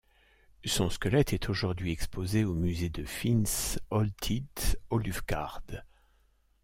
[0.65, 5.83] Son squelette est aujourd'hui exposé au musée de Fyns Oldtid-Hollufgärd.